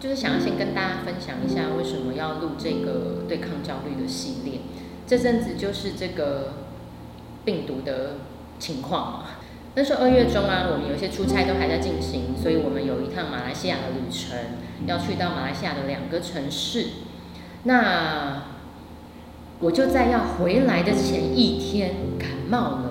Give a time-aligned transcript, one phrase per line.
[0.00, 4.60] 就是想要先跟大家分享一下为什么要录这个对抗焦虑的系列。
[5.06, 6.54] 这阵子就是这个
[7.44, 8.16] 病毒的
[8.58, 9.24] 情况嘛。
[9.74, 14.38] 那时候二月中啊，我们有些出差都还在进行，所以我们有一趟马来西亚的旅程，
[14.86, 16.86] 要去到马来西亚的两个城市。
[17.64, 18.44] 那
[19.60, 22.89] 我就在要回来的前一天感冒了。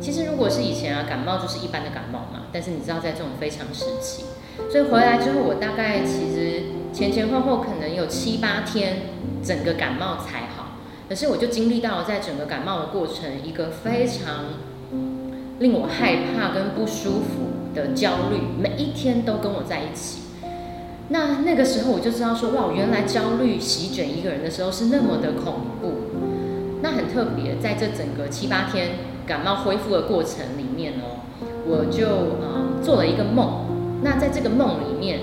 [0.00, 2.46] 其实如果是以前啊，感冒就是一般的感冒嘛。
[2.52, 4.24] 但是你知道，在这种非常时期，
[4.70, 6.62] 所以回来之后，我大概其实
[6.92, 8.96] 前前后后可能有七八天，
[9.44, 10.78] 整个感冒才好。
[11.08, 14.46] 可是我就经历到了在整个感冒的过程，一个非常
[15.58, 20.22] 令我害怕跟不舒服的焦虑，每一天都跟我在一起。
[21.08, 25.94] 那那个时候我就知道说，哇，原来焦虑席卷一个人的时候是那么的恐怖。
[26.82, 28.90] 那很特别，在这整个七八天
[29.30, 31.22] 感冒恢复的过程里面哦，
[31.64, 32.04] 我就
[32.42, 34.00] 呃做了一个梦。
[34.02, 35.20] 那在这个梦里面，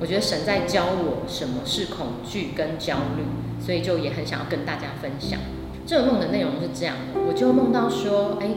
[0.00, 3.24] 我觉得神在教我什么是恐惧跟焦虑，
[3.58, 5.40] 所以就也很想要跟大家分享。
[5.84, 8.50] 这个梦的内容是这样的，我就梦到说，哎，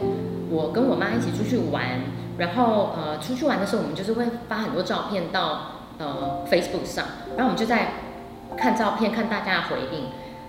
[0.48, 2.02] 我跟我妈一起出去玩，
[2.38, 5.72] 然后呃出去玩的时候，我们就是会发很多照片到。
[5.96, 7.04] 呃，Facebook 上，
[7.36, 7.92] 然后我们就在
[8.56, 10.06] 看照片，看大家的回应，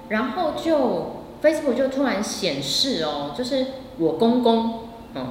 [0.10, 3.68] 然后就 Facebook 就突然显示哦，就是
[4.00, 4.80] 我公公
[5.14, 5.28] 嗯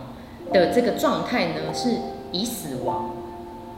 [0.52, 1.96] 的这个状态呢是
[2.30, 3.16] 已死亡，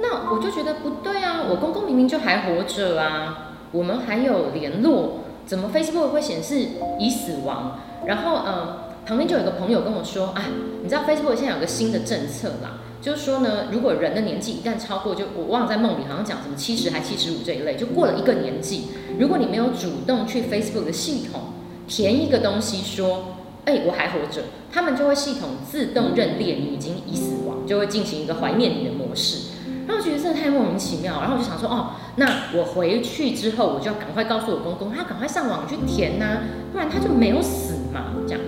[0.00, 7.78] 那我就觉得不对啊，我公公明明就还活着啊，我们还有联络，怎么 Facebook 会显示已死亡？
[8.04, 8.76] 然后嗯，
[9.06, 10.42] 旁边就有个朋友跟我说，哎，
[10.82, 12.80] 你知道 Facebook 现在有个新的政策啦。
[13.00, 21.45] 就是说呢，如果人的年纪一旦超过，就我忘了在梦里好像讲什么七十还七十五这一类，就过了一个年纪，如果你没有主动去 Facebook 的系统
[21.86, 24.42] 填一个东西说，哎，我还活着，
[24.72, 29.52] 他们就会系统自动认列你已经已死亡，就会进行一个怀念你的模式。
[29.86, 36.38] 然后我觉得真的太莫名其妙，然后我就想说，哦，那我回去之后，我就要赶快告诉我公公，他赶快上网去填呐，
[36.72, 38.40] 不然他就没有死嘛，这样。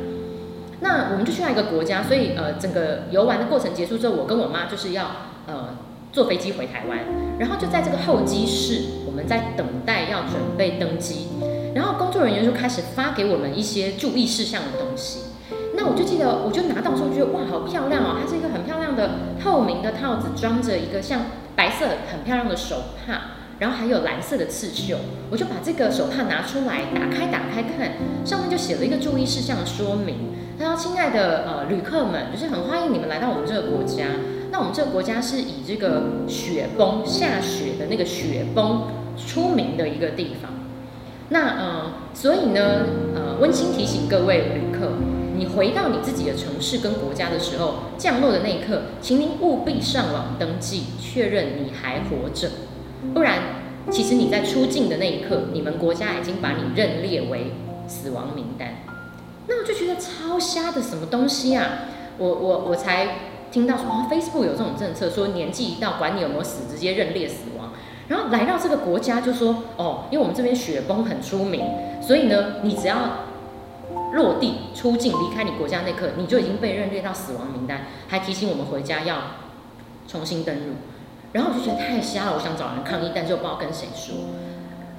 [0.81, 5.11] 那我们就去到一个国家，所以呃，整个游玩的过程结束之后，我跟我妈就是要
[5.47, 5.77] 呃
[6.13, 6.99] 坐飞机回台湾，
[7.39, 11.27] 然后就在这个候机室，我们在等待要准备登机，
[11.79, 15.21] 然后工作人员就开始发给我们一些注意事项的东西。
[15.77, 18.17] 那我就记得，我就拿到之后觉得哇，好漂亮哦！
[18.21, 23.21] 它是一个很漂亮的透明的套子，装着一个像白色很漂亮的手帕，
[23.61, 24.99] 然后还有蓝色的刺绣。
[25.31, 27.93] 我就把这个手帕拿出来，打开打开看，
[28.27, 30.35] 上面就写了一个注意事项说明。
[30.59, 34.07] 他说：“亲爱的呃旅客们，就是很欢迎你们来到我们这个国家。
[34.51, 40.58] 那我们这个国家是以这个雪崩下雪的那个雪崩出名的一个地方。
[41.31, 44.93] 那呃，所以呢，呃，温馨提醒各位旅客，
[45.37, 52.51] 你回到你自己的城市跟国家的时候，降落的那一刻，请您务必上网登记，确认你还活着。
[53.13, 53.43] 不然，
[53.91, 57.53] 其实你在出境的那一刻，你们国家已经把你认列为
[57.87, 58.85] 死亡名单。”
[59.51, 61.89] 那我就觉得超瞎的什么东西啊！
[62.19, 63.17] 我我我才
[63.51, 67.68] 听到说哦，Facebook 有这种政策，说年纪一到，管你有没有死，直接认列死亡。
[68.09, 71.63] 然后来到这个国家就说哦，因为我们这边雪崩很出名，
[72.03, 72.97] 所以呢，你只要
[74.15, 79.17] 落地出境离开你国家那刻，你就已经被认列到死亡名单，还提醒我们回家要
[80.07, 80.75] 重新登录。
[81.33, 84.15] 然后我就觉得太瞎了，我想找人抗议，但是又不知道跟谁说，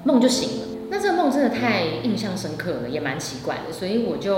[0.03, 0.67] 梦就醒了。
[0.91, 4.37] 那这个梦真的太印象深刻了，也蛮奇怪的，所以我就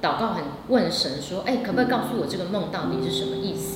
[0.00, 3.75] 祷告，很问神说：“哎，可不可以告诉我这个梦到底是什么意思？”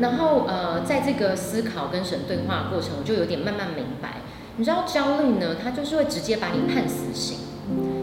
[0.00, 4.22] 然后呃，在这个思考跟神对话的过程，我就有点慢慢明白。
[4.56, 7.38] 你知道焦虑呢，它就是会直接把你判死刑，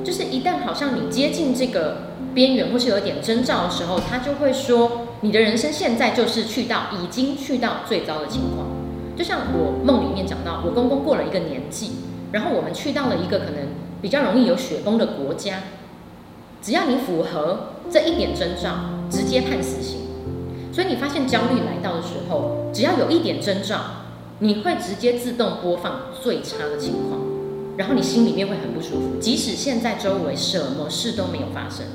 [0.03, 8.67] 就是一旦好像你接近这个边缘或是有一点征兆的时候，他就会说你的人生现在就是去到已经去到最糟的情况。
[9.15, 11.91] 就像我梦里面讲到，我公公过了一个年纪。
[12.31, 13.55] 然后我们去到了一个可能
[14.01, 15.63] 比较容易有雪崩的国家，
[16.61, 18.69] 只要你符合这一点征兆，
[19.09, 19.99] 直接判死刑。
[20.71, 23.77] 所以你发现焦虑来到的时候，只要有一点征兆，
[24.39, 27.19] 你会直接自动播放最差的情况，
[27.77, 31.85] 然后你心里面会很不舒服，即使现在周围什么事都没有发生。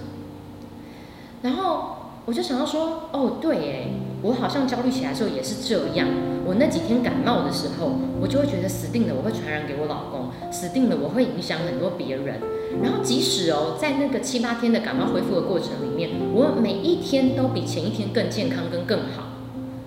[1.43, 6.09] 然后我就想要说，哦，对，诶，我好像焦虑起来的时候也是这样。
[6.45, 12.41] 我那几天感冒的时候，我就会觉得死定了，我会传染给我老公，死定了，我会影响很多别人。
[12.83, 19.29] 然后即使哦，在那个七八天的感冒恢复的过程里面，我每一天都比前一天更健康跟更好。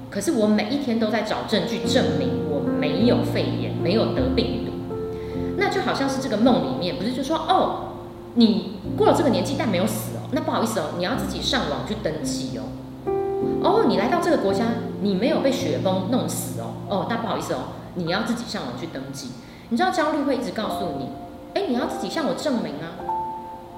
[0.10, 4.72] 可是我每一天都在找证据证明我没有肺炎，没有得病毒。
[5.58, 7.89] 那就好像是这个梦里面，不是就说哦，
[8.36, 12.64] 你过了这个年纪但没有死哦，那不好意思哦，你要自己上网去登记哦。
[13.62, 14.66] 哦，你来到这个国家。
[15.02, 17.60] 你没有被雪崩弄死哦，哦，那不好意思哦，
[17.96, 19.30] 你要自己上网去登记。
[19.70, 21.08] 你知道焦虑会一直告诉你，
[21.54, 23.00] 哎，你要自己向我证明啊，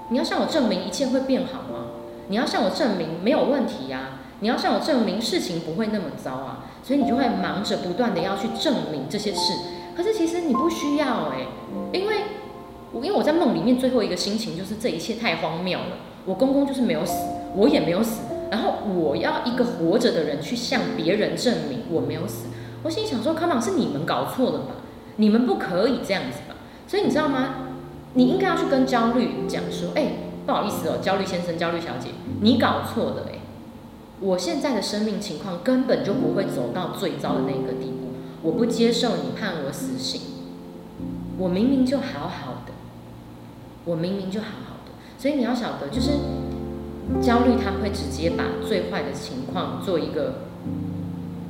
[0.10, 1.90] 你要向我证明一切会变好吗？
[2.30, 9.54] 你要向我证明没有问题呀，你要向我证明事情不会那么糟啊，所以你就会忙着不断的要去证明这些事。
[9.96, 11.46] 可是其实你不需要哎，
[11.94, 12.21] 因为
[12.94, 17.14] 我因为我在梦里面最后一个心情就是这一切太荒谬了，我公公就是没有死，
[17.56, 22.48] 我也没有死，然后我要一个活着的人去向别人证明我没有死。
[22.84, 24.76] 我心里想说，Come on，是你们搞错了吧？
[25.18, 26.56] 你们不可以这样子吧？
[26.88, 27.56] 所以你知道吗？
[28.16, 30.14] 你应该要去跟焦虑讲说，哎，
[30.46, 32.10] 不好意思哦，焦虑先生、焦虑小姐，
[32.42, 33.40] 你搞错了哎！
[34.20, 38.10] 我现在的生命情况根本就不会走到最糟的那个地步，
[38.42, 40.22] 我不接受你判我死刑。
[41.38, 42.74] 我明明就好好的，
[43.86, 46.12] 我明明就好好的，所以你要晓得，就是
[47.22, 50.46] 焦虑他会直接把最坏的情况做一个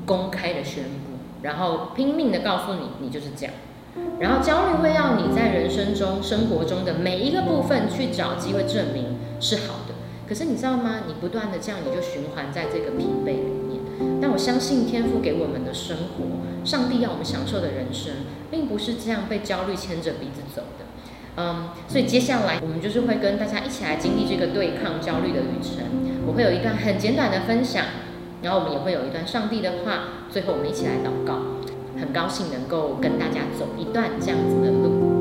[0.06, 1.12] 公开的宣布。
[1.42, 3.54] 然后拼命的告诉你，你就是这样。
[4.19, 9.95] 然后焦虑会让你在人生中、生活中的每一个部分去找机会证明是好的。
[10.30, 11.01] 可是你知道吗？
[11.07, 13.81] 你不断的这样，你就循环在这个疲惫里面。
[14.22, 18.13] 但我相信天赋给我们的生活，上帝要我们享受的人生，
[18.50, 20.86] 并不是这样被焦虑牵着鼻子走的。
[21.38, 25.86] 嗯，所以接下来我们就是会跟大家一起来经历这个对抗焦虑的旅程。
[26.25, 27.86] 我会有一段很简短的分享。
[28.44, 31.36] 然后我们也会有一段上帝的话，最后我们一起来祷告。
[32.00, 35.21] 很高兴能够跟大家走一段这样子的路。